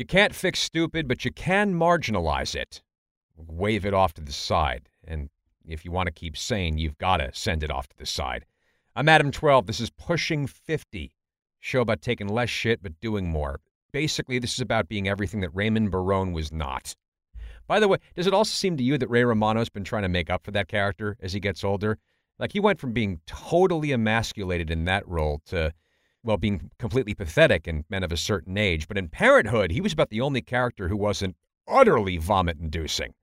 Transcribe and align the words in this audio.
You 0.00 0.06
can't 0.06 0.34
fix 0.34 0.60
stupid, 0.60 1.06
but 1.06 1.26
you 1.26 1.30
can 1.30 1.74
marginalize 1.74 2.54
it. 2.54 2.80
Wave 3.36 3.84
it 3.84 3.92
off 3.92 4.14
to 4.14 4.22
the 4.22 4.32
side. 4.32 4.88
And 5.06 5.28
if 5.68 5.84
you 5.84 5.90
want 5.92 6.06
to 6.06 6.10
keep 6.10 6.38
sane, 6.38 6.78
you've 6.78 6.96
got 6.96 7.18
to 7.18 7.30
send 7.34 7.62
it 7.62 7.70
off 7.70 7.86
to 7.88 7.98
the 7.98 8.06
side. 8.06 8.46
I'm 8.96 9.10
Adam 9.10 9.30
12. 9.30 9.66
This 9.66 9.78
is 9.78 9.90
Pushing 9.90 10.46
50, 10.46 11.12
show 11.58 11.82
about 11.82 12.00
taking 12.00 12.28
less 12.28 12.48
shit 12.48 12.82
but 12.82 12.98
doing 13.02 13.28
more. 13.28 13.60
Basically, 13.92 14.38
this 14.38 14.54
is 14.54 14.60
about 14.60 14.88
being 14.88 15.06
everything 15.06 15.40
that 15.40 15.54
Raymond 15.54 15.90
Barone 15.90 16.32
was 16.32 16.50
not. 16.50 16.96
By 17.66 17.78
the 17.78 17.86
way, 17.86 17.98
does 18.16 18.26
it 18.26 18.32
also 18.32 18.54
seem 18.54 18.78
to 18.78 18.82
you 18.82 18.96
that 18.96 19.10
Ray 19.10 19.24
Romano's 19.24 19.68
been 19.68 19.84
trying 19.84 20.04
to 20.04 20.08
make 20.08 20.30
up 20.30 20.44
for 20.44 20.50
that 20.52 20.68
character 20.68 21.18
as 21.20 21.34
he 21.34 21.40
gets 21.40 21.62
older? 21.62 21.98
Like 22.38 22.52
he 22.52 22.60
went 22.60 22.80
from 22.80 22.94
being 22.94 23.20
totally 23.26 23.92
emasculated 23.92 24.70
in 24.70 24.86
that 24.86 25.06
role 25.06 25.42
to, 25.48 25.74
well, 26.22 26.36
being 26.36 26.70
completely 26.78 27.14
pathetic 27.14 27.66
in 27.66 27.84
men 27.88 28.02
of 28.02 28.12
a 28.12 28.16
certain 28.16 28.58
age. 28.58 28.88
But 28.88 28.98
in 28.98 29.08
Parenthood, 29.08 29.70
he 29.70 29.80
was 29.80 29.92
about 29.92 30.10
the 30.10 30.20
only 30.20 30.42
character 30.42 30.88
who 30.88 30.96
wasn't 30.96 31.36
utterly 31.66 32.18
vomit 32.18 32.58
inducing. 32.58 33.14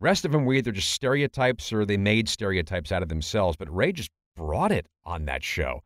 Rest 0.00 0.24
of 0.24 0.32
them 0.32 0.44
were 0.44 0.54
either 0.54 0.72
just 0.72 0.90
stereotypes 0.90 1.72
or 1.72 1.84
they 1.84 1.96
made 1.96 2.28
stereotypes 2.28 2.90
out 2.90 3.02
of 3.02 3.08
themselves. 3.08 3.56
But 3.56 3.74
Ray 3.74 3.92
just 3.92 4.10
brought 4.36 4.72
it 4.72 4.86
on 5.04 5.26
that 5.26 5.44
show. 5.44 5.82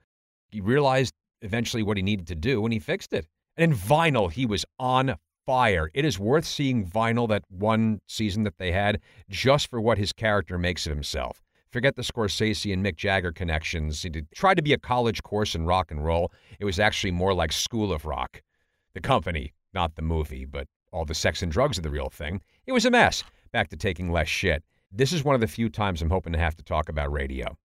He 0.51 0.61
realized 0.61 1.13
eventually 1.43 1.83
what 1.83 1.97
he 1.97 2.03
needed 2.03 2.27
to 2.29 2.35
do 2.35 2.65
and 2.65 2.73
he 2.73 2.79
fixed 2.79 3.13
it. 3.13 3.27
And 3.57 3.73
in 3.73 3.79
Vinyl, 3.79 4.31
he 4.31 4.47
was 4.47 4.65
on 4.79 5.17
fire. 5.45 5.91
It 5.95 6.05
is 6.05 6.19
worth 6.19 6.45
seeing 6.45 6.85
Vinyl, 6.85 7.29
that 7.29 7.45
one 7.49 8.01
season 8.07 8.43
that 8.45 8.59
they 8.59 8.73
had, 8.73 9.01
just 9.29 9.69
for 9.69 9.81
what 9.81 9.99
his 9.99 10.13
character 10.13 10.59
makes 10.59 10.87
of 10.87 10.93
himself. 10.93 11.43
Forget 11.71 11.97
the 11.97 12.03
Scorsese 12.03 12.73
and 12.73 12.85
Mick 12.85 12.97
Jagger 12.97 13.33
connections. 13.33 14.03
Did, 14.03 14.29
tried 14.35 14.57
to 14.57 14.63
be 14.63 14.73
a 14.73 14.79
college 14.79 15.23
course 15.23 15.55
in 15.55 15.67
rock 15.67 15.91
and 15.91 16.05
roll. 16.05 16.33
It 16.61 16.65
was 16.65 16.79
actually 16.79 17.11
more 17.11 17.35
like 17.35 17.53
School 17.53 17.93
of 17.93 18.05
Rock. 18.05 18.43
The 18.95 19.01
company, 19.01 19.53
not 19.75 19.97
the 19.97 20.03
movie, 20.03 20.45
but 20.45 20.69
all 20.93 21.05
the 21.05 21.15
sex 21.15 21.43
and 21.43 21.53
drugs 21.53 21.79
are 21.79 21.83
the 21.83 21.91
real 21.91 22.09
thing. 22.09 22.41
It 22.67 22.73
was 22.73 22.87
a 22.87 22.91
mess. 22.91 23.25
Back 23.53 23.69
to 23.71 23.77
taking 23.77 24.11
less 24.11 24.29
shit. 24.29 24.63
This 24.93 25.13
is 25.13 25.25
one 25.25 25.35
of 25.35 25.41
the 25.41 25.47
few 25.47 25.69
times 25.69 26.01
I'm 26.01 26.11
hoping 26.11 26.33
to 26.33 26.39
have 26.39 26.57
to 26.57 26.65
talk 26.65 26.89
about 26.89 27.13
radio. 27.13 27.57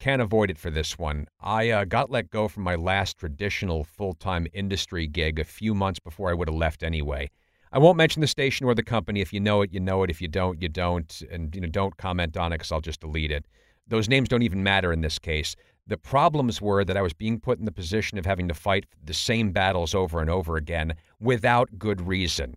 Can't 0.00 0.22
avoid 0.22 0.50
it 0.50 0.58
for 0.58 0.70
this 0.70 0.98
one. 0.98 1.26
I 1.40 1.70
uh, 1.70 1.84
got 1.84 2.10
let 2.10 2.30
go 2.30 2.48
from 2.48 2.64
my 2.64 2.74
last 2.74 3.18
traditional 3.18 3.84
full 3.84 4.14
time 4.14 4.48
industry 4.52 5.06
gig 5.06 5.38
a 5.38 5.44
few 5.44 5.74
months 5.74 6.00
before 6.00 6.30
I 6.30 6.34
would 6.34 6.48
have 6.48 6.56
left 6.56 6.82
anyway. 6.82 7.30
I 7.72 7.78
won't 7.78 7.96
mention 7.96 8.20
the 8.20 8.26
station 8.26 8.66
or 8.66 8.74
the 8.74 8.82
company. 8.82 9.20
If 9.20 9.32
you 9.32 9.40
know 9.40 9.62
it, 9.62 9.72
you 9.72 9.80
know 9.80 10.02
it. 10.02 10.10
If 10.10 10.20
you 10.20 10.28
don't, 10.28 10.60
you 10.60 10.68
don't. 10.68 11.22
And 11.30 11.54
you 11.54 11.60
know, 11.60 11.68
don't 11.68 11.96
comment 11.96 12.36
on 12.36 12.52
it 12.52 12.58
because 12.58 12.72
I'll 12.72 12.80
just 12.80 13.00
delete 13.00 13.30
it. 13.30 13.46
Those 13.88 14.08
names 14.08 14.28
don't 14.28 14.42
even 14.42 14.62
matter 14.62 14.92
in 14.92 15.00
this 15.00 15.18
case. 15.18 15.56
The 15.86 15.96
problems 15.96 16.60
were 16.60 16.84
that 16.84 16.96
I 16.96 17.02
was 17.02 17.12
being 17.12 17.40
put 17.40 17.58
in 17.58 17.64
the 17.64 17.72
position 17.72 18.18
of 18.18 18.26
having 18.26 18.46
to 18.48 18.54
fight 18.54 18.86
the 19.02 19.14
same 19.14 19.50
battles 19.50 19.94
over 19.94 20.20
and 20.20 20.30
over 20.30 20.56
again 20.56 20.94
without 21.18 21.78
good 21.78 22.00
reason. 22.00 22.54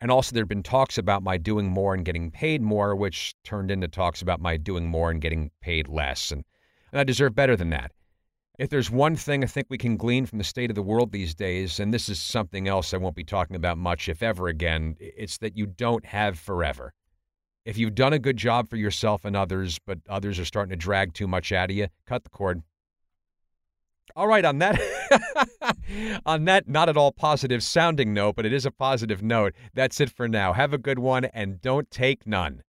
And 0.00 0.10
also, 0.10 0.34
there 0.34 0.42
had 0.42 0.48
been 0.48 0.62
talks 0.62 0.98
about 0.98 1.22
my 1.22 1.38
doing 1.38 1.66
more 1.66 1.94
and 1.94 2.04
getting 2.04 2.30
paid 2.30 2.60
more, 2.60 2.94
which 2.94 3.34
turned 3.42 3.70
into 3.70 3.88
talks 3.88 4.20
about 4.20 4.40
my 4.40 4.56
doing 4.56 4.86
more 4.86 5.10
and 5.10 5.20
getting 5.20 5.50
paid 5.60 5.88
less. 5.88 6.30
And 6.30 6.44
and 6.94 7.00
I 7.00 7.04
deserve 7.04 7.34
better 7.34 7.56
than 7.56 7.70
that. 7.70 7.90
If 8.56 8.70
there's 8.70 8.90
one 8.90 9.16
thing 9.16 9.42
I 9.42 9.48
think 9.48 9.66
we 9.68 9.78
can 9.78 9.96
glean 9.96 10.26
from 10.26 10.38
the 10.38 10.44
state 10.44 10.70
of 10.70 10.76
the 10.76 10.82
world 10.82 11.10
these 11.10 11.34
days, 11.34 11.80
and 11.80 11.92
this 11.92 12.08
is 12.08 12.20
something 12.20 12.68
else 12.68 12.94
I 12.94 12.98
won't 12.98 13.16
be 13.16 13.24
talking 13.24 13.56
about 13.56 13.78
much, 13.78 14.08
if 14.08 14.22
ever 14.22 14.46
again, 14.46 14.96
it's 15.00 15.38
that 15.38 15.56
you 15.56 15.66
don't 15.66 16.04
have 16.06 16.38
forever. 16.38 16.92
If 17.64 17.76
you've 17.78 17.96
done 17.96 18.12
a 18.12 18.18
good 18.18 18.36
job 18.36 18.68
for 18.68 18.76
yourself 18.76 19.24
and 19.24 19.34
others, 19.34 19.80
but 19.84 19.98
others 20.08 20.38
are 20.38 20.44
starting 20.44 20.70
to 20.70 20.76
drag 20.76 21.14
too 21.14 21.26
much 21.26 21.50
out 21.50 21.70
of 21.70 21.76
you, 21.76 21.88
cut 22.06 22.22
the 22.22 22.30
cord. 22.30 22.62
All 24.14 24.28
right, 24.28 24.44
on 24.44 24.58
that 24.58 24.80
on 26.26 26.44
that 26.44 26.68
not 26.68 26.88
at 26.88 26.96
all 26.96 27.10
positive 27.10 27.62
sounding 27.62 28.14
note, 28.14 28.36
but 28.36 28.46
it 28.46 28.52
is 28.52 28.66
a 28.66 28.70
positive 28.70 29.22
note. 29.22 29.54
That's 29.72 30.00
it 30.00 30.10
for 30.10 30.28
now. 30.28 30.52
Have 30.52 30.72
a 30.72 30.78
good 30.78 31.00
one 31.00 31.24
and 31.24 31.60
don't 31.60 31.90
take 31.90 32.24
none. 32.24 32.62